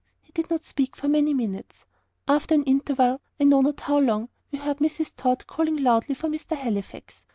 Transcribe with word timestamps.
He 0.23 0.31
did 0.31 0.49
not 0.49 0.63
speak 0.63 0.95
for 0.95 1.07
many 1.07 1.31
minutes. 1.31 1.85
After 2.27 2.55
an 2.55 2.63
interval 2.63 3.21
I 3.39 3.43
know 3.43 3.61
not 3.61 3.81
how 3.81 3.99
long 3.99 4.29
we 4.51 4.57
heard 4.57 4.79
Mrs. 4.79 5.13
Tod 5.15 5.45
calling 5.45 5.75
loudly 5.77 6.15
for 6.15 6.27
"Mr. 6.27 6.57
Halifax." 6.57 7.23